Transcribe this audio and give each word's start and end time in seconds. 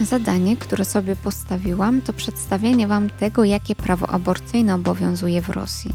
Zadanie, 0.00 0.56
które 0.56 0.84
sobie 0.84 1.16
postawiłam, 1.16 2.00
to 2.00 2.12
przedstawienie 2.12 2.86
Wam 2.86 3.10
tego, 3.10 3.44
jakie 3.44 3.74
prawo 3.74 4.10
aborcyjne 4.10 4.74
obowiązuje 4.74 5.42
w 5.42 5.48
Rosji. 5.48 5.94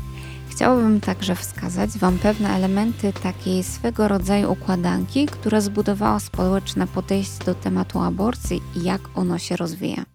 Chciałabym 0.50 1.02
także 1.02 1.36
wskazać 1.36 1.90
Wam 1.90 2.18
pewne 2.18 2.50
elementy 2.50 3.14
takiej 3.14 3.64
swego 3.64 4.08
rodzaju 4.08 4.52
układanki, 4.52 5.26
która 5.26 5.62
zbudowała 5.62 6.20
społeczne 6.20 6.88
podejście 6.88 7.46
do 7.46 7.56
tematu 7.56 8.00
aborcji 8.00 8.62
i 8.76 8.84
jak 8.84 9.02
ono 9.16 9.38
się 9.38 9.56
rozwija. 9.56 10.13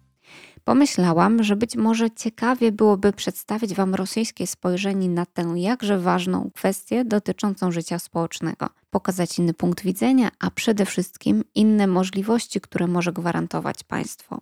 Pomyślałam, 0.69 1.43
że 1.43 1.55
być 1.55 1.75
może 1.75 2.11
ciekawie 2.11 2.71
byłoby 2.71 3.13
przedstawić 3.13 3.73
Wam 3.73 3.95
rosyjskie 3.95 4.47
spojrzenie 4.47 5.09
na 5.09 5.25
tę 5.25 5.53
jakże 5.55 5.99
ważną 5.99 6.51
kwestię 6.55 7.05
dotyczącą 7.05 7.71
życia 7.71 7.99
społecznego, 7.99 8.69
pokazać 8.89 9.39
inny 9.39 9.53
punkt 9.53 9.83
widzenia, 9.83 10.29
a 10.39 10.51
przede 10.51 10.85
wszystkim 10.85 11.43
inne 11.55 11.87
możliwości, 11.87 12.61
które 12.61 12.87
może 12.87 13.13
gwarantować 13.13 13.83
państwo. 13.83 14.39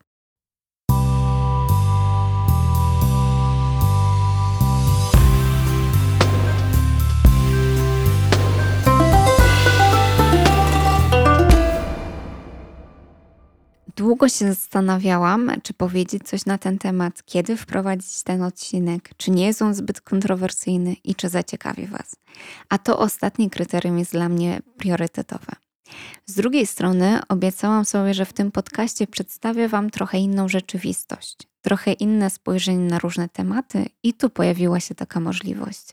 Długo 13.98 14.30
się 14.30 14.48
zastanawiałam, 14.48 15.52
czy 15.64 15.74
powiedzieć 15.74 16.24
coś 16.24 16.46
na 16.46 16.58
ten 16.58 16.78
temat, 16.78 17.24
kiedy 17.26 17.58
wprowadzić 17.58 18.23
ten 18.23 18.44
odcinek, 18.44 19.10
czy 19.18 19.32
nie 19.32 19.46
jest 19.46 19.62
on 19.62 19.73
zbyt 19.73 20.02
kontrowersyjny 20.02 20.94
i 20.94 21.16
czy 21.16 21.30
zaciekawi 21.30 21.88
Was. 21.88 22.16
A 22.70 22.78
to 22.78 23.00
ostatnie 23.00 23.50
kryterium 23.50 24.00
jest 24.00 24.12
dla 24.12 24.30
mnie 24.30 24.62
priorytetowe. 24.78 25.54
Z 26.26 26.36
drugiej 26.36 26.68
strony 26.68 27.20
obiecałam 27.30 27.86
sobie, 27.86 28.14
że 28.14 28.26
w 28.26 28.34
tym 28.34 28.52
podcaście 28.52 29.08
przedstawię 29.08 29.68
Wam 29.68 29.90
trochę 29.90 30.18
inną 30.18 30.50
rzeczywistość, 30.50 31.38
trochę 31.62 31.94
inne 31.94 32.30
spojrzenie 32.30 32.89
na 32.89 33.00
różne 33.00 33.30
tematy 33.30 33.86
i 34.04 34.14
tu 34.14 34.30
pojawiła 34.30 34.80
się 34.80 34.95
taka 34.95 35.20
możliwość. 35.20 35.88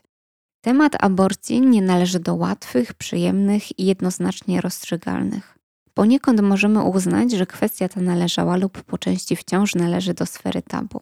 Temat 0.61 1.03
aborcji 1.03 1.61
nie 1.61 1.81
należy 1.81 2.19
do 2.19 2.35
łatwych, 2.35 2.93
przyjemnych 2.93 3.79
i 3.79 3.85
jednoznacznie 3.85 4.61
rozstrzygalnych. 4.61 5.54
Poniekąd 5.95 6.41
możemy 6.41 6.83
uznać, 6.83 7.31
że 7.31 7.45
kwestia 7.45 7.89
ta 7.89 8.01
należała 8.01 8.57
lub 8.57 8.83
po 8.83 8.97
części 8.97 9.35
wciąż 9.35 9.75
należy 9.75 10.13
do 10.13 10.25
sfery 10.25 10.61
tabu. 10.61 11.01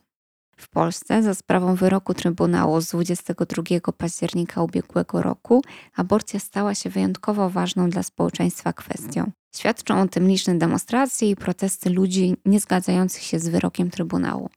W 0.57 0.69
Polsce 0.69 1.23
za 1.23 1.33
sprawą 1.33 1.75
wyroku 1.75 2.13
Trybunału 2.13 2.81
z 2.81 2.87
22 2.87 3.63
października 3.97 4.61
ubiegłego 4.61 5.21
roku 5.21 5.63
aborcja 5.95 6.39
stała 6.39 6.75
się 6.75 6.89
wyjątkowo 6.89 7.49
ważną 7.49 7.89
dla 7.89 8.03
społeczeństwa 8.03 8.73
kwestią. 8.73 9.31
Świadczą 9.55 10.01
o 10.01 10.07
tym 10.07 10.27
liczne 10.27 10.55
demonstracje 10.55 11.29
i 11.29 11.35
protesty 11.35 11.89
ludzi 11.89 12.35
niezgadzających 12.45 13.23
się 13.23 13.39
z 13.39 13.47
wyrokiem 13.47 13.89
Trybunału. 13.89 14.49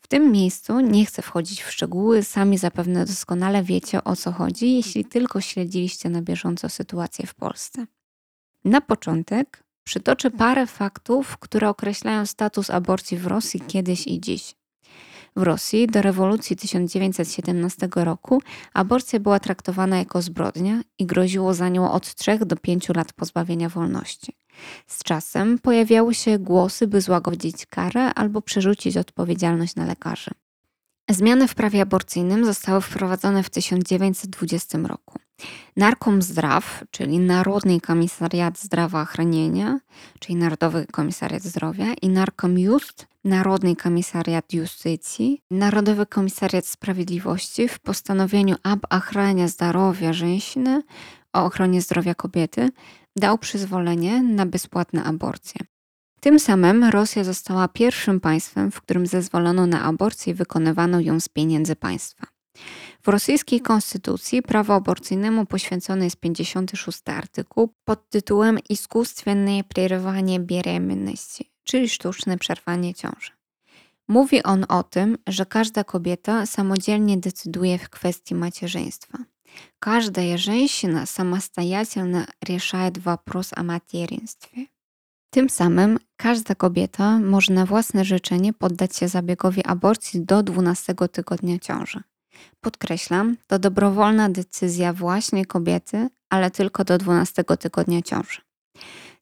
W 0.00 0.08
tym 0.08 0.32
miejscu 0.32 0.80
nie 0.80 1.06
chcę 1.06 1.22
wchodzić 1.22 1.62
w 1.62 1.70
szczegóły, 1.70 2.22
sami 2.22 2.58
zapewne 2.58 3.04
doskonale 3.04 3.62
wiecie 3.62 4.04
o 4.04 4.16
co 4.16 4.32
chodzi, 4.32 4.74
jeśli 4.74 5.04
tylko 5.04 5.40
śledziliście 5.40 6.08
na 6.10 6.22
bieżąco 6.22 6.68
sytuację 6.68 7.26
w 7.26 7.34
Polsce. 7.34 7.86
Na 8.64 8.80
początek 8.80 9.67
Przytoczę 9.88 10.30
parę 10.30 10.66
faktów, 10.66 11.38
które 11.38 11.68
określają 11.68 12.26
status 12.26 12.70
aborcji 12.70 13.18
w 13.18 13.26
Rosji 13.26 13.60
kiedyś 13.60 14.06
i 14.06 14.20
dziś. 14.20 14.54
W 15.36 15.42
Rosji 15.42 15.86
do 15.86 16.02
rewolucji 16.02 16.56
1917 16.56 17.88
roku 17.94 18.42
aborcja 18.74 19.20
była 19.20 19.40
traktowana 19.40 19.98
jako 19.98 20.22
zbrodnia 20.22 20.80
i 20.98 21.06
groziło 21.06 21.54
za 21.54 21.68
nią 21.68 21.92
od 21.92 22.14
3 22.14 22.38
do 22.38 22.56
5 22.56 22.88
lat 22.88 23.12
pozbawienia 23.12 23.68
wolności. 23.68 24.36
Z 24.86 25.02
czasem 25.04 25.58
pojawiały 25.58 26.14
się 26.14 26.38
głosy, 26.38 26.86
by 26.86 27.00
złagodzić 27.00 27.66
karę 27.66 28.14
albo 28.14 28.42
przerzucić 28.42 28.96
odpowiedzialność 28.96 29.76
na 29.76 29.86
lekarzy. 29.86 30.30
Zmiany 31.10 31.48
w 31.48 31.54
prawie 31.54 31.82
aborcyjnym 31.82 32.44
zostały 32.44 32.80
wprowadzone 32.80 33.42
w 33.42 33.50
1920 33.50 34.78
roku. 34.78 35.18
Narkom 35.76 36.22
Zdraw, 36.22 36.84
czyli 36.90 37.18
Narodny 37.18 37.80
Komisariat 37.80 38.58
Zdrowia 38.58 39.04
Chronienia, 39.04 39.78
czyli 40.18 40.36
Narodowy 40.36 40.86
Komisariat 40.92 41.42
Zdrowia 41.42 41.94
i 42.02 42.08
Narkom 42.08 42.58
Just, 42.58 43.06
Narodny 43.24 43.76
Komisariat 43.76 44.52
Justycji, 44.52 45.42
Narodowy 45.50 46.06
Komisariat 46.06 46.66
Sprawiedliwości 46.66 47.68
w 47.68 47.78
postanowieniu 47.78 48.56
ab 48.62 48.80
ochrania 48.90 49.48
zdrowia 49.48 50.12
żeńszyny 50.12 50.82
o 51.32 51.44
ochronie 51.44 51.82
zdrowia 51.82 52.14
kobiety 52.14 52.68
dał 53.16 53.38
przyzwolenie 53.38 54.22
na 54.22 54.46
bezpłatne 54.46 55.04
aborcje. 55.04 55.60
Tym 56.19 56.39
samym 56.39 56.83
Rosja 56.83 57.23
została 57.23 57.67
pierwszym 57.67 58.19
państwem, 58.19 58.71
w 58.71 58.81
którym 58.81 59.07
zezwolono 59.07 59.67
na 59.67 59.81
aborcję 59.81 60.33
i 60.33 60.35
wykonywano 60.35 60.99
ją 60.99 61.19
z 61.19 61.29
pieniędzy 61.29 61.75
państwa. 61.75 62.27
W 63.01 63.07
rosyjskiej 63.07 63.61
konstytucji 63.61 64.41
prawo 64.41 64.75
aborcyjnemu 64.75 65.45
poświęcony 65.45 66.03
jest 66.03 66.19
56 66.19 67.01
artykuł 67.05 67.73
pod 67.85 68.09
tytułem 68.09 68.59
Искусственное 68.69 69.63
прерывание 69.63 70.39
беременности, 70.39 71.43
czyli 71.63 71.89
sztuczne 71.89 72.37
przerwanie 72.37 72.93
ciąży. 72.93 73.31
Mówi 74.07 74.43
on 74.43 74.65
o 74.69 74.83
tym, 74.83 75.17
że 75.27 75.45
każda 75.45 75.83
kobieta 75.83 76.45
samodzielnie 76.45 77.17
decyduje 77.17 77.77
w 77.77 77.89
kwestii 77.89 78.35
macierzyństwa. 78.35 79.17
Każda 79.79 80.37
женщина 80.37 81.05
самостоятельно 81.05 82.25
решает 82.41 82.97
вопрос 82.97 83.51
о 83.55 83.63
материнстве. 83.63 84.67
Tym 85.30 85.50
samym 85.50 85.98
każda 86.16 86.54
kobieta 86.54 87.18
może 87.18 87.54
na 87.54 87.66
własne 87.66 88.04
życzenie 88.04 88.52
poddać 88.52 88.96
się 88.96 89.08
zabiegowi 89.08 89.64
aborcji 89.64 90.24
do 90.24 90.42
12 90.42 90.94
tygodnia 91.12 91.58
ciąży. 91.58 92.02
Podkreślam, 92.60 93.36
to 93.46 93.58
dobrowolna 93.58 94.28
decyzja 94.28 94.92
właśnie 94.92 95.46
kobiety, 95.46 96.08
ale 96.30 96.50
tylko 96.50 96.84
do 96.84 96.98
12 96.98 97.44
tygodnia 97.44 98.02
ciąży. 98.02 98.40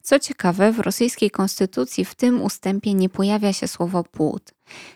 Co 0.03 0.19
ciekawe, 0.19 0.73
w 0.73 0.81
rosyjskiej 0.81 1.31
konstytucji 1.31 2.05
w 2.05 2.15
tym 2.15 2.43
ustępie 2.43 2.95
nie 2.95 3.09
pojawia 3.09 3.53
się 3.53 3.69
słowo 3.69 4.05
płód. 4.05 4.55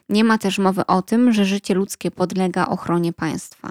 Nie 0.09 0.25
ma 0.25 0.39
też 0.39 0.59
mowy 0.59 0.87
o 0.87 1.03
tym, 1.03 1.33
że 1.33 1.45
życie 1.45 1.75
ludzkie 1.75 2.11
podlega 2.11 2.67
ochronie 2.67 3.13
państwa. 3.13 3.71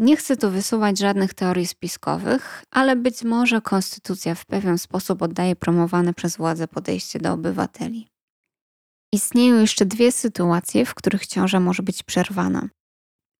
Nie 0.00 0.16
chcę 0.16 0.36
tu 0.36 0.50
wysuwać 0.50 0.98
żadnych 0.98 1.34
teorii 1.34 1.66
spiskowych, 1.66 2.64
ale 2.70 2.96
być 2.96 3.22
może 3.22 3.60
konstytucja 3.60 4.34
w 4.34 4.46
pewien 4.46 4.78
sposób 4.78 5.22
oddaje 5.22 5.56
promowane 5.56 6.14
przez 6.14 6.36
władze 6.36 6.68
podejście 6.68 7.18
do 7.18 7.32
obywateli. 7.32 8.08
Istnieją 9.12 9.60
jeszcze 9.60 9.86
dwie 9.86 10.12
sytuacje, 10.12 10.86
w 10.86 10.94
których 10.94 11.26
ciąża 11.26 11.60
może 11.60 11.82
być 11.82 12.02
przerwana. 12.02 12.68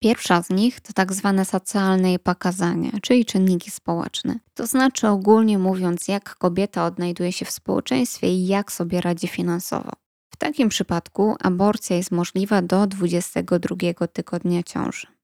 Pierwsza 0.02 0.42
z 0.42 0.50
nich 0.50 0.80
to 0.80 0.92
tak 0.92 1.12
zwane 1.12 1.44
socjalne 1.44 2.18
pokazania, 2.18 2.90
czyli 3.02 3.24
czynniki 3.24 3.70
społeczne. 3.70 4.38
To 4.54 4.66
znaczy 4.66 5.08
ogólnie 5.08 5.58
mówiąc, 5.58 6.08
jak 6.08 6.34
kobieta 6.34 6.84
odnajduje 6.84 7.32
się 7.32 7.44
w 7.44 7.50
społeczeństwie 7.50 8.28
i 8.28 8.46
jak 8.46 8.72
sobie 8.72 9.00
radzi 9.00 9.28
finansowo. 9.28 9.92
W 10.34 10.36
takim 10.36 10.68
przypadku 10.68 11.36
aborcja 11.40 11.96
jest 11.96 12.10
możliwa 12.10 12.62
do 12.62 12.86
22 12.86 14.08
tygodnia 14.12 14.62
ciąży. 14.62 15.19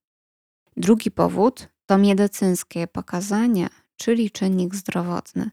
Drugi 0.77 1.11
powód 1.11 1.67
to 1.85 1.97
medycyńskie 1.97 2.87
pokazania, 2.87 3.69
czyli 3.95 4.31
czynnik 4.31 4.75
zdrowotny. 4.75 5.51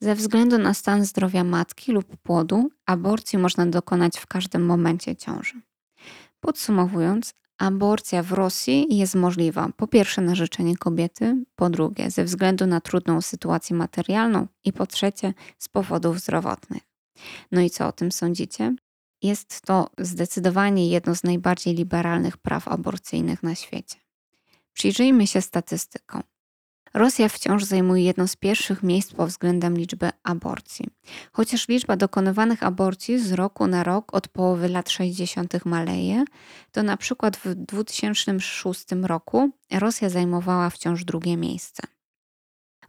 Ze 0.00 0.14
względu 0.14 0.58
na 0.58 0.74
stan 0.74 1.04
zdrowia 1.04 1.44
matki 1.44 1.92
lub 1.92 2.16
płodu, 2.16 2.70
aborcji 2.86 3.38
można 3.38 3.66
dokonać 3.66 4.18
w 4.18 4.26
każdym 4.26 4.66
momencie 4.66 5.16
ciąży. 5.16 5.60
Podsumowując, 6.40 7.34
aborcja 7.58 8.22
w 8.22 8.32
Rosji 8.32 8.96
jest 8.96 9.14
możliwa 9.14 9.68
po 9.76 9.86
pierwsze 9.86 10.22
na 10.22 10.34
życzenie 10.34 10.76
kobiety, 10.76 11.44
po 11.54 11.70
drugie 11.70 12.10
ze 12.10 12.24
względu 12.24 12.66
na 12.66 12.80
trudną 12.80 13.20
sytuację 13.20 13.76
materialną 13.76 14.46
i 14.64 14.72
po 14.72 14.86
trzecie 14.86 15.34
z 15.58 15.68
powodów 15.68 16.20
zdrowotnych. 16.20 16.82
No 17.52 17.60
i 17.60 17.70
co 17.70 17.86
o 17.86 17.92
tym 17.92 18.12
sądzicie? 18.12 18.74
Jest 19.22 19.60
to 19.60 19.90
zdecydowanie 19.98 20.88
jedno 20.88 21.14
z 21.14 21.24
najbardziej 21.24 21.74
liberalnych 21.74 22.36
praw 22.36 22.68
aborcyjnych 22.68 23.42
na 23.42 23.54
świecie. 23.54 24.05
Przyjrzyjmy 24.76 25.26
się 25.26 25.40
statystykom. 25.40 26.22
Rosja 26.94 27.28
wciąż 27.28 27.64
zajmuje 27.64 28.04
jedno 28.04 28.28
z 28.28 28.36
pierwszych 28.36 28.82
miejsc 28.82 29.12
pod 29.12 29.28
względem 29.28 29.76
liczby 29.76 30.10
aborcji. 30.22 30.86
Chociaż 31.32 31.68
liczba 31.68 31.96
dokonywanych 31.96 32.62
aborcji 32.62 33.18
z 33.18 33.32
roku 33.32 33.66
na 33.66 33.84
rok 33.84 34.14
od 34.14 34.28
połowy 34.28 34.68
lat 34.68 34.90
60. 34.90 35.64
maleje, 35.64 36.24
to 36.72 36.82
na 36.82 36.96
przykład 36.96 37.36
w 37.36 37.54
2006 37.54 38.84
roku 39.02 39.50
Rosja 39.72 40.08
zajmowała 40.08 40.70
wciąż 40.70 41.04
drugie 41.04 41.36
miejsce. 41.36 41.82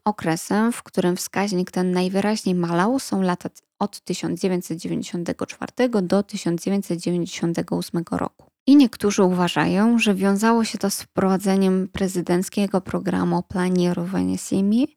Okresem, 0.06 0.72
w 0.72 0.84
którym 0.84 1.16
wskaźnik 1.16 1.72
ten 1.72 1.92
najwyraźniej 1.92 2.56
malał, 2.56 3.00
są 3.00 3.22
lata 3.22 3.50
od 3.80 4.00
1994 4.00 5.90
do 6.02 6.24
1998 6.24 8.04
roku. 8.12 8.47
I 8.68 8.76
niektórzy 8.76 9.24
uważają, 9.24 10.00
że 10.00 10.16
wiązało 10.16 10.64
się 10.64 10.78
to 10.78 10.90
z 10.90 11.02
wprowadzeniem 11.02 11.88
prezydenckiego 11.88 12.82
programu 12.82 13.44
Planowanie 13.44 14.38
Siemi, 14.38 14.88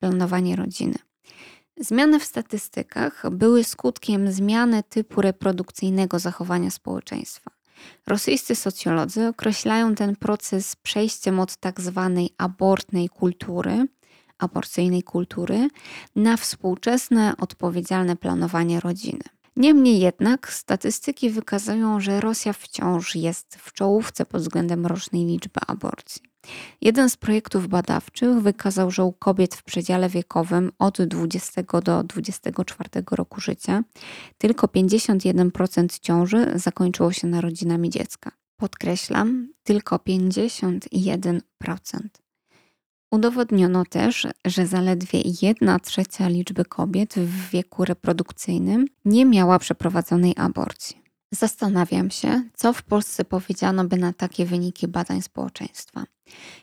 planowanie 0.00 0.56
rodziny. 0.56 0.94
Zmiany 1.76 2.20
w 2.20 2.24
statystykach 2.24 3.30
były 3.30 3.64
skutkiem 3.64 4.32
zmiany 4.32 4.82
typu 4.82 5.20
reprodukcyjnego 5.20 6.18
zachowania 6.18 6.70
społeczeństwa. 6.70 7.50
Rosyjscy 8.06 8.54
socjolodzy 8.54 9.26
określają 9.26 9.94
ten 9.94 10.16
proces 10.16 10.76
przejściem 10.76 11.40
od 11.40 11.56
tak 11.56 11.80
zwanej 11.80 12.30
abortnej 12.38 13.08
kultury, 13.08 13.86
aborcyjnej 14.38 15.02
kultury, 15.02 15.68
na 16.16 16.36
współczesne 16.36 17.34
odpowiedzialne 17.38 18.16
planowanie 18.16 18.80
rodziny. 18.80 19.22
Niemniej 19.56 20.00
jednak 20.00 20.52
statystyki 20.52 21.30
wykazują, 21.30 22.00
że 22.00 22.20
Rosja 22.20 22.52
wciąż 22.52 23.16
jest 23.16 23.56
w 23.56 23.72
czołówce 23.72 24.26
pod 24.26 24.42
względem 24.42 24.86
rocznej 24.86 25.24
liczby 25.24 25.60
aborcji. 25.66 26.22
Jeden 26.80 27.10
z 27.10 27.16
projektów 27.16 27.68
badawczych 27.68 28.40
wykazał, 28.40 28.90
że 28.90 29.04
u 29.04 29.12
kobiet 29.12 29.54
w 29.54 29.62
przedziale 29.62 30.08
wiekowym 30.08 30.72
od 30.78 31.02
20 31.02 31.62
do 31.84 32.02
24 32.02 32.88
roku 33.10 33.40
życia 33.40 33.82
tylko 34.38 34.66
51% 34.66 36.00
ciąży 36.00 36.52
zakończyło 36.54 37.12
się 37.12 37.26
narodzinami 37.26 37.90
dziecka. 37.90 38.30
Podkreślam, 38.56 39.48
tylko 39.62 39.96
51%. 39.96 41.40
Udowodniono 43.10 43.84
też, 43.84 44.26
że 44.44 44.66
zaledwie 44.66 45.20
1 45.42 45.80
trzecia 45.80 46.28
liczby 46.28 46.64
kobiet 46.64 47.14
w 47.14 47.50
wieku 47.50 47.84
reprodukcyjnym 47.84 48.86
nie 49.04 49.24
miała 49.24 49.58
przeprowadzonej 49.58 50.34
aborcji. 50.36 51.02
Zastanawiam 51.32 52.10
się, 52.10 52.42
co 52.54 52.72
w 52.72 52.82
Polsce 52.82 53.24
powiedziano 53.24 53.84
by 53.84 53.96
na 53.96 54.12
takie 54.12 54.46
wyniki 54.46 54.88
badań 54.88 55.22
społeczeństwa. 55.22 56.04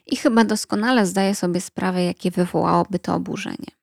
I 0.06 0.16
chyba 0.16 0.44
doskonale 0.44 1.06
zdaję 1.06 1.36
sobie 1.36 1.62
sprawę, 1.62 2.04
jakie 2.04 2.32
wywołałoby 2.32 3.00
to 3.00 3.16
oburzenie. 3.16 3.78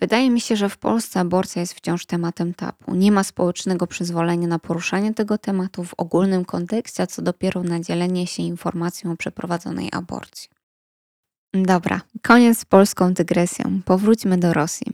Wydaje 0.00 0.30
mi 0.30 0.40
się, 0.40 0.56
że 0.56 0.68
w 0.68 0.78
Polsce 0.78 1.20
aborcja 1.20 1.60
jest 1.60 1.74
wciąż 1.74 2.06
tematem 2.06 2.54
tabu. 2.54 2.94
Nie 2.94 3.12
ma 3.12 3.24
społecznego 3.24 3.86
przyzwolenia 3.86 4.48
na 4.48 4.58
poruszanie 4.58 5.14
tego 5.14 5.38
tematu 5.38 5.84
w 5.84 5.94
ogólnym 5.96 6.44
kontekście, 6.44 7.02
a 7.02 7.06
co 7.06 7.22
dopiero 7.22 7.62
na 7.62 7.80
dzielenie 7.80 8.26
się 8.26 8.42
informacją 8.42 9.12
o 9.12 9.16
przeprowadzonej 9.16 9.88
aborcji. 9.92 10.59
Dobra, 11.54 12.00
koniec 12.22 12.58
z 12.58 12.64
polską 12.64 13.14
dygresją. 13.14 13.80
Powróćmy 13.84 14.38
do 14.38 14.52
Rosji. 14.52 14.86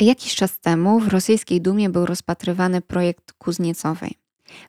Jakiś 0.00 0.34
czas 0.34 0.60
temu 0.60 1.00
w 1.00 1.08
rosyjskiej 1.08 1.60
Dumie 1.60 1.90
był 1.90 2.06
rozpatrywany 2.06 2.80
projekt 2.80 3.32
Kuzniecowej. 3.32 4.14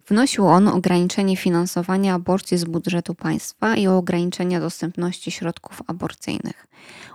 Wnosił 0.07 0.47
on 0.47 0.67
ograniczenie 0.67 1.37
finansowania 1.37 2.13
aborcji 2.13 2.57
z 2.57 2.65
budżetu 2.65 3.15
państwa 3.15 3.75
i 3.75 3.87
ograniczenie 3.87 4.59
dostępności 4.59 5.31
środków 5.31 5.81
aborcyjnych. 5.87 6.67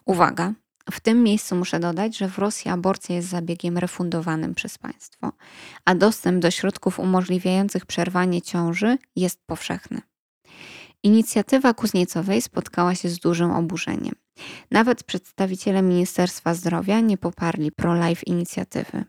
Uwaga, 0.05 0.53
w 0.91 1.01
tym 1.01 1.23
miejscu 1.23 1.57
muszę 1.57 1.81
dodać, 1.81 2.17
że 2.17 2.29
w 2.29 2.39
Rosji 2.39 2.71
aborcja 2.71 3.17
jest 3.17 3.29
zabiegiem 3.29 3.79
refundowanym 3.79 4.55
przez 4.55 4.79
państwo, 4.79 5.33
a 5.85 5.95
dostęp 5.95 6.43
do 6.43 6.51
środków 6.51 6.99
umożliwiających 7.01 7.87
przerwanie 7.87 8.43
ciąży 8.43 8.99
jest 9.17 9.47
powszechny. 9.47 10.01
Inicjatywa 11.05 11.75
Kuzniecowej 11.75 12.43
spotkała 12.43 12.95
się 12.95 13.09
z 13.09 13.19
dużym 13.19 13.51
oburzeniem. 13.51 14.15
Nawet 14.71 15.05
przedstawiciele 15.05 15.83
Ministerstwa 15.83 16.55
Zdrowia 16.55 17.01
nie 17.01 17.19
poparli 17.19 17.73
pro-life 17.73 18.23
inicjatywy. 18.27 19.05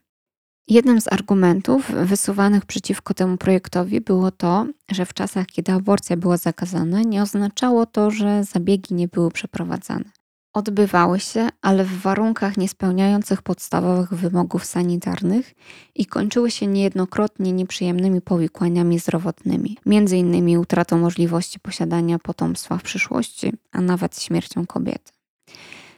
Jednym 0.68 1.01
z 1.01 1.13
argumentów 1.13 1.92
wysuwanych 1.92 2.65
przeciwko 2.65 3.13
temu 3.13 3.38
projektowi 3.38 4.01
było 4.01 4.31
to, 4.31 4.68
że 4.92 5.06
w 5.06 5.13
czasach, 5.13 5.45
kiedy 5.45 5.71
aborcja 5.71 6.18
była 6.18 6.38
zakazana, 6.38 7.01
nie 7.01 7.21
oznaczało 7.21 7.86
to, 7.86 8.12
że 8.12 8.44
zabiegi 8.44 8.94
nie 8.94 9.07
były 9.07 9.31
przeprowadzane. 9.31 10.14
Odbywały 10.56 11.19
się, 11.19 11.50
ale 11.62 11.84
w 11.84 12.02
warunkach 12.02 12.57
niespełniających 12.57 13.42
podstawowych 13.42 14.13
wymogów 14.13 14.66
sanitarnych 14.66 15.54
i 15.96 16.06
kończyły 16.06 16.52
się 16.52 16.68
niejednokrotnie 16.68 17.52
nieprzyjemnymi 17.52 18.22
powikłaniami 18.22 19.00
zdrowotnymi, 19.00 19.78
m.in. 19.86 20.57
utratą 20.57 20.98
możliwości 20.98 21.60
posiadania 21.60 22.19
potomstwa 22.19 22.78
w 22.78 22.84
przyszłości, 22.84 23.54
a 23.72 23.81
nawet 23.81 24.22
śmiercią 24.22 24.66
kobiety. 24.66 25.12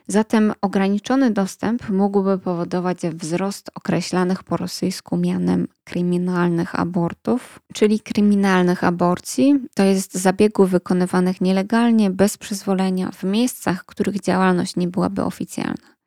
Zatem 0.08 0.54
ograniczony 0.62 1.32
dostęp 1.32 1.90
mógłby 1.90 2.38
powodować 2.38 2.98
wzrost 3.14 3.72
określanych 3.76 4.44
po 4.44 4.58
rosyjsku 4.58 5.18
mianem 5.18 5.68
kryminalnych 5.84 6.80
abortów, 6.80 7.60
czyli 7.74 8.00
kryminalnych 8.00 8.84
aborcji, 8.84 9.60
to 9.74 9.84
jest 9.84 10.18
zabiegów 10.18 10.70
wykonywanych 10.70 11.42
nielegalnie, 11.42 12.10
bez 12.10 12.38
przyzwolenia, 12.38 13.12
w 13.12 13.24
miejscach, 13.24 13.86
których 13.86 14.22
działalność 14.22 14.76
nie 14.76 14.88
byłaby 14.88 15.24
oficjalna. 15.24 15.98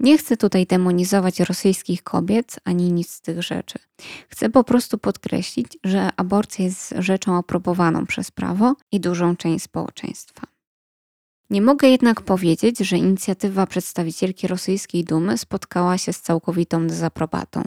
Nie 0.00 0.18
chcę 0.18 0.36
tutaj 0.36 0.66
demonizować 0.66 1.40
rosyjskich 1.40 2.02
kobiet 2.02 2.56
ani 2.64 2.92
nic 2.92 3.10
z 3.10 3.20
tych 3.20 3.42
rzeczy. 3.42 3.78
Chcę 4.28 4.50
po 4.50 4.64
prostu 4.64 4.98
podkreślić, 4.98 5.78
że 5.84 6.10
aborcja 6.16 6.64
jest 6.64 6.94
rzeczą 6.98 7.36
aprobowaną 7.36 8.06
przez 8.06 8.30
prawo 8.30 8.74
i 8.92 9.00
dużą 9.00 9.36
część 9.36 9.64
społeczeństwa. 9.64 10.57
Nie 11.50 11.62
mogę 11.62 11.88
jednak 11.88 12.20
powiedzieć, 12.20 12.78
że 12.78 12.96
inicjatywa 12.96 13.66
przedstawicielki 13.66 14.46
rosyjskiej 14.46 15.04
Dumy 15.04 15.38
spotkała 15.38 15.98
się 15.98 16.12
z 16.12 16.20
całkowitą 16.20 16.86
dezaprobatą. 16.86 17.62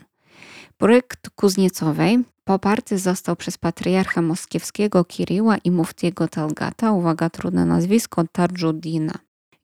Projekt 0.78 1.30
Kuzniecowej 1.30 2.20
poparty 2.44 2.98
został 2.98 3.36
przez 3.36 3.58
patriarcha 3.58 4.22
moskiewskiego 4.22 5.06
Kiriła 5.06 5.58
i 5.58 5.72
muftiego 5.72 6.28
Talgata, 6.28 6.92
uwaga, 6.92 7.30
trudne 7.30 7.66
nazwisko, 7.66 8.24
Tarjudina. 8.32 9.14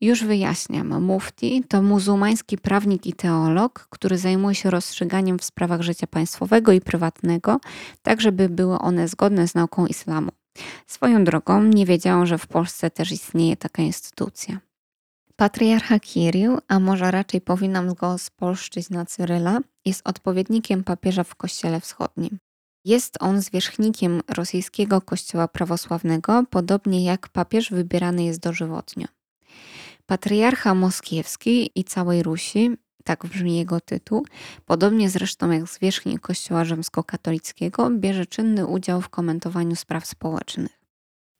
Już 0.00 0.24
wyjaśniam, 0.24 1.02
mufti 1.02 1.64
to 1.68 1.82
muzułmański 1.82 2.58
prawnik 2.58 3.06
i 3.06 3.12
teolog, 3.12 3.86
który 3.90 4.18
zajmuje 4.18 4.54
się 4.54 4.70
rozstrzyganiem 4.70 5.38
w 5.38 5.44
sprawach 5.44 5.82
życia 5.82 6.06
państwowego 6.06 6.72
i 6.72 6.80
prywatnego, 6.80 7.60
tak 8.02 8.20
żeby 8.20 8.48
były 8.48 8.78
one 8.78 9.08
zgodne 9.08 9.48
z 9.48 9.54
nauką 9.54 9.86
islamu. 9.86 10.30
Swoją 10.86 11.24
drogą 11.24 11.62
nie 11.62 11.86
wiedziałam, 11.86 12.26
że 12.26 12.38
w 12.38 12.46
Polsce 12.46 12.90
też 12.90 13.12
istnieje 13.12 13.56
taka 13.56 13.82
instytucja. 13.82 14.60
Patriarcha 15.36 16.00
Kirill, 16.00 16.58
a 16.68 16.80
może 16.80 17.10
raczej 17.10 17.40
powinnam 17.40 17.94
go 17.94 18.18
spolszczyć 18.18 18.90
na 18.90 19.06
Cyryla, 19.06 19.58
jest 19.84 20.08
odpowiednikiem 20.08 20.84
papieża 20.84 21.24
w 21.24 21.34
Kościele 21.34 21.80
Wschodnim. 21.80 22.38
Jest 22.84 23.16
on 23.20 23.40
zwierzchnikiem 23.42 24.22
rosyjskiego 24.28 25.00
kościoła 25.00 25.48
prawosławnego, 25.48 26.44
podobnie 26.50 27.04
jak 27.04 27.28
papież 27.28 27.70
wybierany 27.70 28.24
jest 28.24 28.40
dożywotnio. 28.40 29.06
Patriarcha 30.06 30.74
Moskiewski 30.74 31.70
i 31.74 31.84
całej 31.84 32.22
Rusi 32.22 32.76
tak 33.08 33.26
brzmi 33.26 33.56
jego 33.56 33.80
tytuł, 33.80 34.26
podobnie 34.66 35.10
zresztą 35.10 35.50
jak 35.50 35.68
zwierzchnik 35.68 36.20
Kościoła 36.20 36.64
Rzymskokatolickiego, 36.64 37.90
bierze 37.90 38.26
czynny 38.26 38.66
udział 38.66 39.00
w 39.00 39.08
komentowaniu 39.08 39.76
spraw 39.76 40.06
społecznych. 40.06 40.80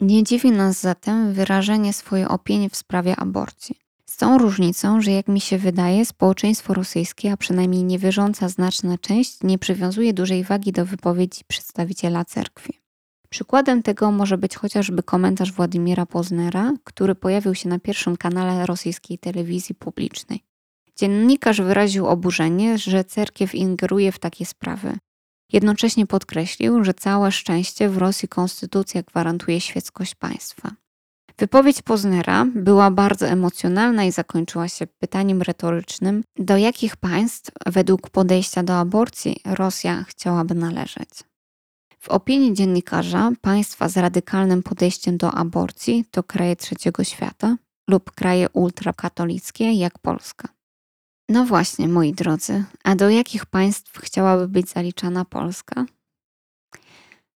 Nie 0.01 0.23
dziwi 0.23 0.51
nas 0.51 0.81
zatem 0.81 1.33
wyrażenie 1.33 1.93
swojej 1.93 2.27
opinii 2.27 2.71
w 2.71 2.77
sprawie 2.77 3.17
aborcji. 3.17 3.77
Z 4.07 4.17
tą 4.17 4.39
różnicą, 4.39 5.01
że 5.01 5.11
jak 5.11 5.29
mi 5.29 5.41
się 5.41 5.59
wydaje, 5.59 6.05
społeczeństwo 6.05 6.75
rosyjskie, 6.75 7.33
a 7.33 7.37
przynajmniej 7.37 7.85
niewierząca 7.85 8.49
znaczna 8.49 8.99
część, 8.99 9.39
nie 9.43 9.59
przywiązuje 9.59 10.13
dużej 10.13 10.45
wagi 10.45 10.73
do 10.73 10.85
wypowiedzi 10.85 11.45
przedstawiciela 11.49 12.25
cerkwi. 12.25 12.81
Przykładem 13.29 13.83
tego 13.83 14.13
może 14.13 14.39
być 14.39 14.57
chociażby 14.57 15.03
komentarz 15.03 15.53
Władimira 15.53 16.07
Poznera, 16.07 16.73
który 16.85 17.15
pojawił 17.15 17.55
się 17.55 17.69
na 17.69 17.79
pierwszym 17.79 18.17
kanale 18.17 18.67
rosyjskiej 18.67 19.19
telewizji 19.19 19.75
publicznej. 19.75 20.48
Dziennikarz 20.99 21.61
wyraził 21.61 22.07
oburzenie, 22.07 22.79
że 22.79 23.05
cerkiew 23.05 23.55
ingeruje 23.55 24.13
w 24.13 24.19
takie 24.19 24.47
sprawy. 24.47 24.99
Jednocześnie 25.53 26.07
podkreślił, 26.07 26.85
że 26.85 26.95
całe 26.95 27.33
szczęście 27.33 27.89
w 27.89 27.99
Rosji 27.99 28.29
konstytucja 28.29 29.03
gwarantuje 29.03 29.61
świeckość 29.61 30.15
państwa. 30.15 30.71
Wypowiedź 31.39 31.83
Poznera 31.83 32.47
była 32.55 32.91
bardzo 32.91 33.27
emocjonalna 33.27 34.05
i 34.05 34.13
zakończyła 34.13 34.69
się 34.69 34.87
pytaniem 34.87 35.43
retorycznym, 35.43 36.25
do 36.37 36.57
jakich 36.57 36.97
państw 36.97 37.51
według 37.67 38.11
podejścia 38.11 38.63
do 38.63 38.79
aborcji 38.79 39.37
Rosja 39.45 40.05
chciałaby 40.09 40.55
należeć. 40.55 41.11
W 41.99 42.09
opinii 42.09 42.55
dziennikarza 42.55 43.31
państwa 43.41 43.89
z 43.89 43.97
radykalnym 43.97 44.63
podejściem 44.63 45.17
do 45.17 45.33
aborcji 45.33 46.05
to 46.11 46.23
kraje 46.23 46.57
trzeciego 46.57 47.05
świata 47.05 47.57
lub 47.89 48.11
kraje 48.11 48.49
ultrakatolickie 48.49 49.73
jak 49.73 49.99
Polska. 49.99 50.58
No 51.31 51.45
właśnie, 51.45 51.89
moi 51.89 52.13
drodzy, 52.13 52.65
a 52.85 52.97
do 52.97 53.11
jakich 53.11 53.47
państw 53.47 53.99
chciałaby 53.99 54.49
być 54.49 54.69
zaliczana 54.69 55.25
Polska? 55.25 55.87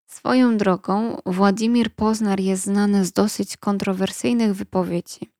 Swoją 0.06 0.56
drogą, 0.56 1.16
Władimir 1.26 1.94
Poznar 1.94 2.40
jest 2.40 2.64
znany 2.64 3.04
z 3.04 3.12
dosyć 3.12 3.56
kontrowersyjnych 3.56 4.54
wypowiedzi. 4.54 5.30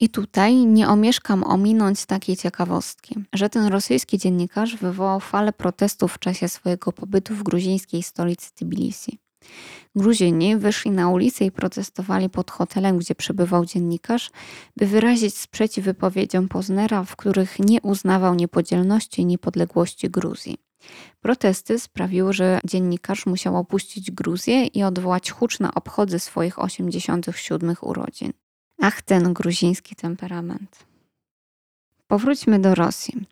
I 0.00 0.08
tutaj 0.08 0.54
nie 0.54 0.88
omieszkam 0.88 1.44
ominąć 1.44 2.06
takiej 2.06 2.36
ciekawostki, 2.36 3.14
że 3.32 3.50
ten 3.50 3.66
rosyjski 3.66 4.18
dziennikarz 4.18 4.76
wywołał 4.76 5.20
falę 5.20 5.52
protestów 5.52 6.12
w 6.12 6.18
czasie 6.18 6.48
swojego 6.48 6.92
pobytu 6.92 7.34
w 7.34 7.42
gruzińskiej 7.42 8.02
stolicy 8.02 8.54
Tbilisi. 8.54 9.18
Gruzini 9.96 10.56
wyszli 10.56 10.90
na 10.90 11.08
ulicę 11.08 11.44
i 11.44 11.50
protestowali 11.50 12.28
pod 12.28 12.50
hotelem, 12.50 12.98
gdzie 12.98 13.14
przebywał 13.14 13.64
dziennikarz, 13.64 14.30
by 14.76 14.86
wyrazić 14.86 15.38
sprzeciw 15.38 15.84
wypowiedziom 15.84 16.48
Poznera, 16.48 17.04
w 17.04 17.16
których 17.16 17.58
nie 17.58 17.80
uznawał 17.82 18.34
niepodzielności 18.34 19.22
i 19.22 19.26
niepodległości 19.26 20.10
Gruzji. 20.10 20.58
Protesty 21.20 21.78
sprawiły, 21.78 22.32
że 22.32 22.60
dziennikarz 22.64 23.26
musiał 23.26 23.56
opuścić 23.56 24.10
Gruzję 24.10 24.66
i 24.66 24.82
odwołać 24.82 25.30
huczne 25.30 25.74
obchody 25.74 26.18
swoich 26.18 26.58
87 26.58 27.76
urodzin. 27.80 28.32
Ach, 28.80 29.02
ten 29.02 29.32
gruziński 29.32 29.96
temperament. 29.96 30.87
Powróćmy 32.08 32.58
do 32.58 32.74
Rosji. 32.74 33.26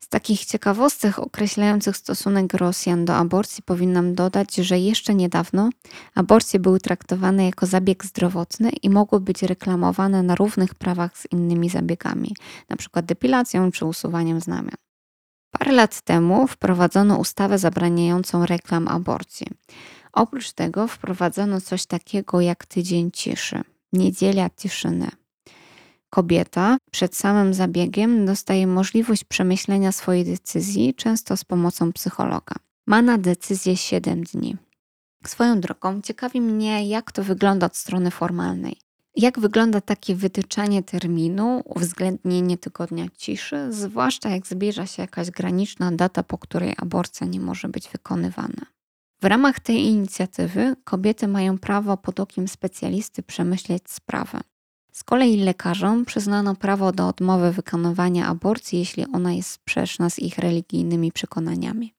Z 0.00 0.08
takich 0.08 0.44
ciekawostek 0.44 1.18
określających 1.18 1.96
stosunek 1.96 2.54
Rosjan 2.54 3.04
do 3.04 3.16
aborcji 3.16 3.62
powinnam 3.62 4.14
dodać, 4.14 4.54
że 4.54 4.78
jeszcze 4.78 5.14
niedawno 5.14 5.70
aborcje 6.14 6.60
były 6.60 6.80
traktowane 6.80 7.46
jako 7.46 7.66
zabieg 7.66 8.04
zdrowotny 8.04 8.70
i 8.70 8.90
mogły 8.90 9.20
być 9.20 9.42
reklamowane 9.42 10.22
na 10.22 10.34
równych 10.34 10.74
prawach 10.74 11.18
z 11.18 11.32
innymi 11.32 11.70
zabiegami, 11.70 12.34
np. 12.68 13.02
depilacją 13.02 13.72
czy 13.72 13.84
usuwaniem 13.84 14.40
znamion. 14.40 14.76
Parę 15.50 15.72
lat 15.72 16.00
temu 16.00 16.46
wprowadzono 16.46 17.16
ustawę 17.16 17.58
zabraniającą 17.58 18.46
reklam 18.46 18.88
aborcji. 18.88 19.46
Oprócz 20.12 20.52
tego 20.52 20.88
wprowadzono 20.88 21.60
coś 21.60 21.86
takiego 21.86 22.40
jak 22.40 22.66
tydzień 22.66 23.10
ciszy, 23.10 23.62
niedziela 23.92 24.50
tiszyny. 24.50 25.19
Kobieta 26.10 26.78
przed 26.90 27.16
samym 27.16 27.54
zabiegiem 27.54 28.26
dostaje 28.26 28.66
możliwość 28.66 29.24
przemyślenia 29.24 29.92
swojej 29.92 30.24
decyzji, 30.24 30.94
często 30.94 31.36
z 31.36 31.44
pomocą 31.44 31.92
psychologa. 31.92 32.56
Ma 32.86 33.02
na 33.02 33.18
decyzję 33.18 33.76
7 33.76 34.24
dni. 34.24 34.56
Swoją 35.26 35.60
drogą 35.60 36.00
ciekawi 36.00 36.40
mnie, 36.40 36.88
jak 36.88 37.12
to 37.12 37.24
wygląda 37.24 37.66
od 37.66 37.76
strony 37.76 38.10
formalnej. 38.10 38.76
Jak 39.16 39.40
wygląda 39.40 39.80
takie 39.80 40.14
wytyczanie 40.14 40.82
terminu, 40.82 41.62
uwzględnienie 41.64 42.58
tygodnia 42.58 43.06
ciszy, 43.16 43.72
zwłaszcza 43.72 44.28
jak 44.28 44.46
zbliża 44.46 44.86
się 44.86 45.02
jakaś 45.02 45.30
graniczna 45.30 45.92
data, 45.92 46.22
po 46.22 46.38
której 46.38 46.74
aborcja 46.76 47.26
nie 47.26 47.40
może 47.40 47.68
być 47.68 47.88
wykonywana? 47.88 48.66
W 49.20 49.24
ramach 49.24 49.60
tej 49.60 49.82
inicjatywy 49.82 50.76
kobiety 50.84 51.28
mają 51.28 51.58
prawo 51.58 51.96
pod 51.96 52.20
okiem 52.20 52.48
specjalisty 52.48 53.22
przemyśleć 53.22 53.90
sprawę. 53.90 54.40
Z 55.00 55.04
kolei 55.04 55.36
lekarzom 55.36 56.04
przyznano 56.04 56.54
prawo 56.54 56.92
do 56.92 57.08
odmowy 57.08 57.52
wykonywania 57.52 58.26
aborcji, 58.26 58.78
jeśli 58.78 59.06
ona 59.12 59.32
jest 59.32 59.50
sprzeczna 59.50 60.10
z 60.10 60.18
ich 60.18 60.38
religijnymi 60.38 61.12
przekonaniami. 61.12 61.94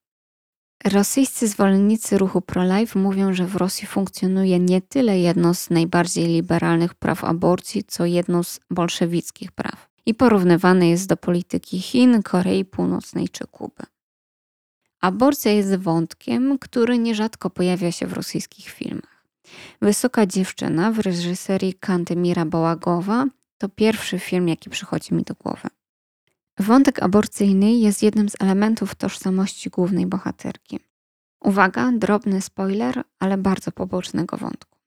Rosyjscy 0.85 1.47
zwolennicy 1.47 2.17
ruchu 2.17 2.41
pro-life 2.41 2.99
mówią, 2.99 3.33
że 3.33 3.45
w 3.45 3.55
Rosji 3.55 3.87
funkcjonuje 3.87 4.59
nie 4.59 4.81
tyle 4.81 5.19
jedno 5.19 5.53
z 5.53 5.69
najbardziej 5.69 6.27
liberalnych 6.27 6.93
praw 6.93 7.23
aborcji, 7.23 7.83
co 7.83 8.05
jedno 8.05 8.43
z 8.43 8.59
bolszewickich 8.69 9.51
praw 9.51 9.89
i 10.05 10.13
porównywane 10.13 10.89
jest 10.89 11.09
do 11.09 11.17
polityki 11.17 11.79
Chin, 11.79 12.23
Korei 12.23 12.65
Północnej 12.65 13.29
czy 13.29 13.47
Kuby. 13.47 13.83
Aborcja 14.99 15.51
jest 15.51 15.75
wątkiem, 15.75 16.59
który 16.59 16.97
nierzadko 16.97 17.49
pojawia 17.49 17.91
się 17.91 18.07
w 18.07 18.13
rosyjskich 18.13 18.69
filmach. 18.69 19.10
Wysoka 19.81 20.25
dziewczyna 20.25 20.91
w 20.91 20.99
reżyserii 20.99 21.73
Kantymira 21.73 22.45
Bałagowa 22.45 23.25
to 23.57 23.69
pierwszy 23.69 24.19
film, 24.19 24.47
jaki 24.47 24.69
przychodzi 24.69 25.13
mi 25.13 25.23
do 25.23 25.33
głowy. 25.33 25.69
Wątek 26.59 27.03
aborcyjny 27.03 27.73
jest 27.73 28.03
jednym 28.03 28.29
z 28.29 28.35
elementów 28.39 28.95
tożsamości 28.95 29.69
głównej 29.69 30.05
bohaterki. 30.05 30.79
Uwaga, 31.43 31.91
drobny 31.91 32.41
spoiler, 32.41 33.03
ale 33.19 33.37
bardzo 33.37 33.71
pobocznego 33.71 34.37
wątku. 34.37 34.77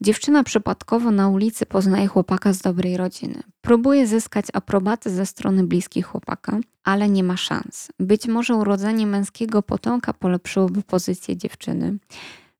Dziewczyna 0.00 0.44
przypadkowo 0.44 1.10
na 1.10 1.28
ulicy 1.28 1.66
poznaje 1.66 2.06
chłopaka 2.06 2.52
z 2.52 2.58
dobrej 2.58 2.96
rodziny. 2.96 3.42
Próbuje 3.60 4.06
zyskać 4.06 4.46
aprobatę 4.52 5.10
ze 5.10 5.26
strony 5.26 5.64
bliskich 5.64 6.06
chłopaka, 6.06 6.58
ale 6.84 7.08
nie 7.08 7.24
ma 7.24 7.36
szans. 7.36 7.88
Być 8.00 8.26
może 8.26 8.54
urodzenie 8.54 9.06
męskiego 9.06 9.62
potomka 9.62 10.12
polepszyłoby 10.12 10.82
pozycję 10.82 11.36
dziewczyny. 11.36 11.98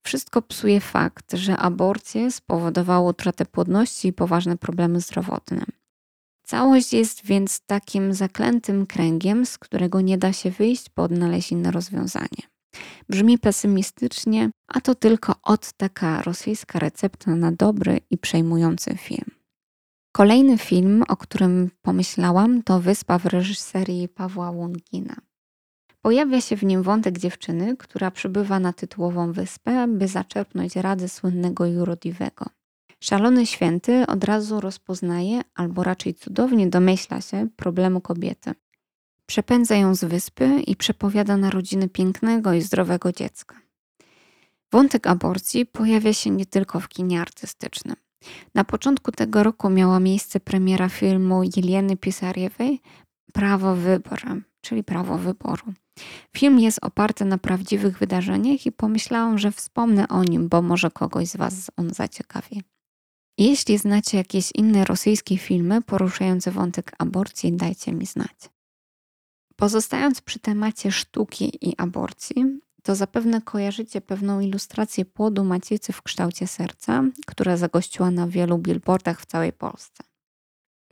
Wszystko 0.02 0.43
psuje 0.43 0.81
fakt, 0.81 1.33
że 1.33 1.57
aborcje 1.57 2.31
spowodowało 2.31 3.11
utratę 3.11 3.47
płodności 3.47 4.09
i 4.09 4.12
poważne 4.12 4.57
problemy 4.57 5.00
zdrowotne. 5.00 5.64
Całość 6.43 6.93
jest 6.93 7.26
więc 7.26 7.61
takim 7.67 8.14
zaklętym 8.14 8.87
kręgiem, 8.87 9.47
z 9.47 9.59
którego 9.59 10.00
nie 10.00 10.19
da 10.19 10.33
się 10.33 10.50
wyjść 10.50 10.88
po 10.88 11.02
odnaleźć 11.02 11.52
inne 11.52 11.71
rozwiązanie. 11.71 12.43
Brzmi 13.09 13.38
pesymistycznie, 13.38 14.50
a 14.69 14.81
to 14.81 14.95
tylko 14.95 15.35
od 15.43 15.73
taka 15.73 16.23
rosyjska 16.23 16.78
recepta 16.78 17.37
na 17.37 17.52
dobry 17.52 18.00
i 18.11 18.19
przejmujący 18.19 18.97
film. 18.97 19.31
Kolejny 20.12 20.59
film, 20.59 21.02
o 21.09 21.17
którym 21.17 21.71
pomyślałam, 21.83 22.62
to 22.62 22.81
Wyspa 22.81 23.19
w 23.19 23.26
reżyserii 23.26 24.09
Pawła 24.09 24.50
Łongina. 24.50 25.17
Pojawia 26.09 26.41
się 26.41 26.57
w 26.57 26.62
nim 26.62 26.83
wątek 26.83 27.19
dziewczyny, 27.19 27.77
która 27.77 28.11
przybywa 28.11 28.61
na 28.61 28.73
tytułową 28.73 29.33
wyspę, 29.33 29.88
by 29.88 30.09
zaczerpnąć 30.09 30.77
rady 30.77 31.09
słynnego 31.09 31.67
Jurodiwego. 31.67 32.47
Szalony 33.00 33.47
święty 33.47 34.07
od 34.07 34.25
razu 34.25 34.61
rozpoznaje, 34.61 35.41
albo 35.55 35.83
raczej 35.83 36.15
cudownie 36.15 36.67
domyśla 36.67 37.21
się 37.21 37.49
problemu 37.57 38.00
kobiety. 38.00 38.55
Przepędza 39.27 39.77
ją 39.77 39.95
z 39.95 40.05
wyspy 40.05 40.61
i 40.61 40.77
przepowiada 40.77 41.37
narodziny 41.37 41.88
pięknego 41.88 42.53
i 42.53 42.62
zdrowego 42.62 43.12
dziecka. 43.12 43.57
Wątek 44.73 45.07
aborcji 45.07 45.67
pojawia 45.67 46.12
się 46.12 46.31
nie 46.31 46.47
tylko 46.47 46.81
w 46.81 46.88
kinie 46.88 47.21
artystycznym. 47.21 47.97
Na 48.55 48.65
początku 48.65 49.12
tego 49.12 49.43
roku 49.43 49.71
miała 49.71 50.00
miejsce 50.00 50.41
premiera 50.41 50.88
filmu 50.88 51.43
Jelieny 51.57 51.97
Pisariewej 51.97 52.81
Prawo 53.33 53.77
wyboru, 53.77 54.41
czyli 54.61 54.85
prawo 54.85 55.19
wyboru. 55.19 55.73
Film 56.37 56.61
jest 56.61 56.78
oparty 56.83 57.25
na 57.25 57.38
prawdziwych 57.38 57.99
wydarzeniach 57.99 58.67
i 58.67 58.73
pomyślałam, 58.73 59.38
że 59.38 59.52
wspomnę 59.52 60.09
o 60.09 60.25
nim, 60.25 60.49
bo 60.49 60.62
może 60.62 60.90
kogoś 60.90 61.28
z 61.28 61.37
Was 61.37 61.71
on 61.76 61.90
zaciekawi. 61.90 62.62
Jeśli 63.38 63.78
znacie 63.78 64.19
jakieś 64.19 64.50
inne 64.55 64.85
rosyjskie 64.85 65.38
filmy 65.38 65.83
poruszające 65.83 66.50
wątek 66.50 66.93
aborcji, 66.99 67.52
dajcie 67.52 67.93
mi 67.93 68.07
znać. 68.07 68.50
Pozostając 69.57 70.21
przy 70.21 70.38
temacie 70.38 70.93
sztuki 70.93 71.69
i 71.69 71.75
aborcji, 71.78 72.61
to 72.83 72.95
zapewne 72.95 73.43
kojarzycie 73.43 74.00
pewną 74.00 74.40
ilustrację 74.40 75.05
płodu 75.05 75.45
macicy 75.45 75.93
w 75.93 76.02
kształcie 76.02 76.47
serca, 76.47 77.05
która 77.26 77.57
zagościła 77.57 78.11
na 78.11 78.28
wielu 78.28 78.59
billboardach 78.59 79.21
w 79.21 79.26
całej 79.26 79.52
Polsce. 79.52 80.08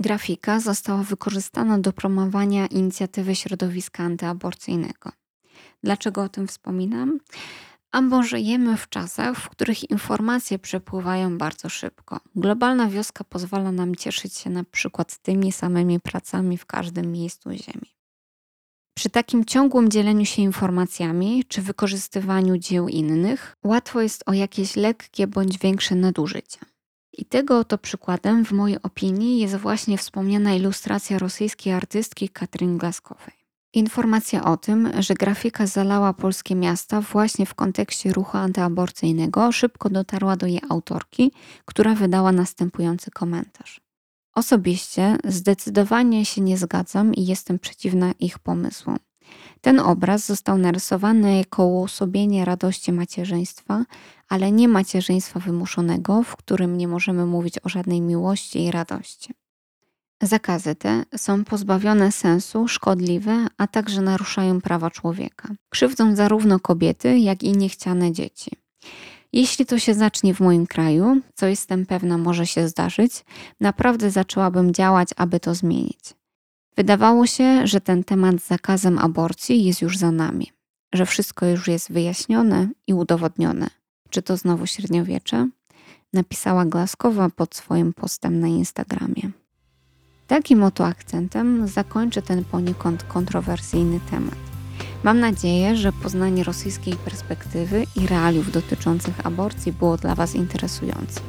Grafika 0.01 0.61
została 0.61 1.03
wykorzystana 1.03 1.79
do 1.79 1.93
promowania 1.93 2.67
inicjatywy 2.67 3.37
środowiska 3.37 4.03
antyaborcyjnego. 4.03 5.13
Dlaczego 5.83 6.23
o 6.23 6.29
tym 6.29 6.47
wspominam? 6.47 7.19
Albo 7.93 8.23
żyjemy 8.23 8.77
w 8.77 8.89
czasach, 8.89 9.39
w 9.39 9.49
których 9.49 9.91
informacje 9.91 10.59
przepływają 10.59 11.39
bardzo 11.39 11.69
szybko. 11.69 12.21
Globalna 12.35 12.89
wioska 12.89 13.25
pozwala 13.25 13.73
nam 13.73 13.95
cieszyć 13.95 14.35
się 14.35 14.51
na 14.51 14.65
przykład 14.65 15.19
tymi 15.19 15.53
samymi 15.53 16.01
pracami 16.01 16.59
w 16.59 16.67
każdym 16.67 17.13
miejscu 17.13 17.51
Ziemi. 17.51 17.97
Przy 18.97 19.11
takim 19.11 19.45
ciągłym 19.45 19.91
dzieleniu 19.91 20.25
się 20.25 20.43
informacjami 20.43 21.45
czy 21.49 21.63
wykorzystywaniu 21.63 22.59
dzieł 22.59 22.89
innych, 22.89 23.57
łatwo 23.65 24.01
jest 24.01 24.23
o 24.27 24.33
jakieś 24.33 24.77
lekkie 24.77 25.27
bądź 25.27 25.59
większe 25.59 25.95
nadużycia. 25.95 26.61
I 27.19 27.25
tego 27.25 27.59
oto 27.59 27.79
przykładem, 27.79 28.45
w 28.45 28.53
mojej 28.53 28.83
opinii, 28.83 29.39
jest 29.39 29.57
właśnie 29.57 29.99
wspomniana 29.99 30.55
ilustracja 30.55 31.19
rosyjskiej 31.19 31.73
artystki 31.73 32.29
Katrin 32.29 32.79
Glaskowej. 32.79 33.35
Informacja 33.73 34.45
o 34.45 34.57
tym, 34.57 35.03
że 35.03 35.15
grafika 35.15 35.67
zalała 35.67 36.13
polskie 36.13 36.55
miasta 36.55 37.01
właśnie 37.01 37.47
w 37.47 37.55
kontekście 37.55 38.13
ruchu 38.13 38.37
antyaborcyjnego, 38.37 39.53
szybko 39.53 39.91
dotarła 39.91 40.37
do 40.37 40.47
jej 40.47 40.61
autorki, 40.69 41.33
która 41.65 41.95
wydała 41.95 42.33
następujący 42.33 43.11
komentarz. 43.11 43.81
Osobiście 44.35 45.17
zdecydowanie 45.25 46.25
się 46.25 46.41
nie 46.41 46.59
zgadzam 46.59 47.15
i 47.15 47.27
jestem 47.27 47.59
przeciwna 47.59 48.13
ich 48.19 48.39
pomysłom. 48.39 48.99
Ten 49.61 49.81
obraz 49.81 50.27
został 50.27 50.59
narysowany 50.59 51.37
jako 51.37 51.67
uosobienie 51.67 52.45
radości 52.45 52.93
macierzyństwa, 52.93 53.85
ale 54.29 54.53
nie 54.53 54.69
macierzyństwa 54.69 55.41
wymuszonego, 55.41 56.23
w 56.23 56.37
którym 56.37 56.79
nie 56.79 56.89
możemy 56.89 57.27
mówić 57.27 57.55
o 57.63 57.69
żadnej 57.69 58.01
miłości 58.01 58.65
i 58.65 58.71
radości. 58.71 59.35
Zakazy 60.23 60.75
te 60.75 61.05
są 61.17 61.45
pozbawione 61.45 62.13
sensu, 62.13 62.69
szkodliwe, 62.69 63.47
a 63.59 63.67
także 63.67 64.03
naruszają 64.03 64.61
prawa 64.61 64.91
człowieka. 64.91 65.49
Krzywdzą 65.69 66.17
zarówno 66.17 66.61
kobiety, 66.61 67.19
jak 67.19 67.43
i 67.43 67.53
niechciane 67.53 68.13
dzieci. 68.13 68.51
Jeśli 69.33 69.67
to 69.67 69.79
się 69.79 69.95
zacznie 69.95 70.35
w 70.35 70.41
moim 70.41 70.67
kraju, 70.67 71.21
co 71.35 71.47
jestem 71.47 71.87
pewna 71.87 72.19
może 72.19 72.47
się 72.47 72.69
zdarzyć, 72.69 73.25
naprawdę 73.61 74.11
zaczęłabym 74.11 74.75
działać, 74.75 75.09
aby 75.17 75.41
to 75.41 75.55
zmienić. 75.55 76.01
Wydawało 76.77 77.27
się, 77.27 77.67
że 77.67 77.81
ten 77.81 78.05
temat 78.05 78.41
z 78.41 78.47
zakazem 78.47 78.99
aborcji 78.99 79.65
jest 79.65 79.83
już 79.83 79.99
za 79.99 80.11
nami, 80.11 80.53
że 80.95 81.07
wszystko 81.07 81.47
już 81.47 81.69
jest 81.69 81.93
wyjaśnione 81.93 82.69
i 82.87 82.95
udowodnione. 82.95 83.71
Czy 84.11 84.23
to 84.23 84.37
znowu 84.37 84.67
średniowiecze? 84.67 85.49
Napisała 86.13 86.65
Glaskowa 86.65 87.31
pod 87.31 87.55
swoim 87.55 87.93
postem 87.93 88.41
na 88.41 88.49
Instagramie. 88.49 89.31
Takim 90.27 90.63
oto 90.63 90.87
akcentem 90.87 91.69
zakończę 91.69 92.23
ten 92.23 92.45
poniekąd 92.45 93.03
kontrowersyjny 93.03 94.01
temat. 94.11 94.39
Mam 95.05 95.21
nadzieję, 95.21 95.77
że 95.77 95.93
poznanie 95.93 96.45
rosyjskiej 96.45 96.95
perspektywy 96.97 97.85
i 97.97 98.07
realiów 98.07 98.53
dotyczących 98.53 99.27
aborcji 99.27 99.73
było 99.73 99.97
dla 99.97 100.15
Was 100.15 100.35
interesujące. 100.35 101.21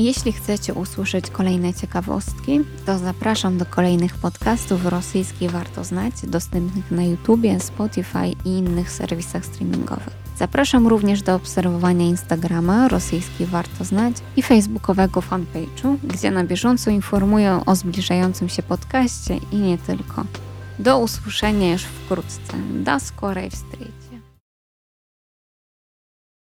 Jeśli 0.00 0.32
chcecie 0.32 0.74
usłyszeć 0.74 1.30
kolejne 1.30 1.74
ciekawostki, 1.74 2.60
to 2.86 2.98
zapraszam 2.98 3.58
do 3.58 3.66
kolejnych 3.66 4.14
podcastów 4.14 4.86
rosyjskiej 4.86 5.48
Warto 5.48 5.84
Znać, 5.84 6.14
dostępnych 6.26 6.90
na 6.90 7.04
YouTubie, 7.04 7.60
Spotify 7.60 8.26
i 8.44 8.48
innych 8.48 8.90
serwisach 8.90 9.44
streamingowych. 9.44 10.10
Zapraszam 10.36 10.86
również 10.86 11.22
do 11.22 11.34
obserwowania 11.34 12.06
Instagrama 12.06 12.88
rosyjskiej 12.88 13.46
Warto 13.46 13.84
Znać 13.84 14.16
i 14.36 14.42
facebookowego 14.42 15.20
fanpage'u, 15.20 15.96
gdzie 16.04 16.30
na 16.30 16.44
bieżąco 16.44 16.90
informuję 16.90 17.60
o 17.66 17.76
zbliżającym 17.76 18.48
się 18.48 18.62
podcaście 18.62 19.36
i 19.52 19.56
nie 19.56 19.78
tylko. 19.78 20.24
Do 20.78 20.98
usłyszenia 20.98 21.72
już 21.72 21.82
wkrótce. 21.82 22.52
Do 22.84 23.00
skorej 23.00 23.50
wstryć. 23.50 23.99